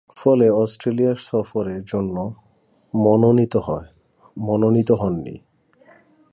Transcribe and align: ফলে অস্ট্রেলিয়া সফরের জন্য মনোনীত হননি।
ফলে 0.17 0.47
অস্ট্রেলিয়া 0.49 1.13
সফরের 1.15 1.81
জন্য 1.83 2.15
মনোনীত 4.37 4.91
হননি। 4.91 5.35